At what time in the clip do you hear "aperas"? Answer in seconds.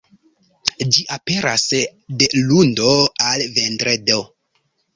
1.15-1.67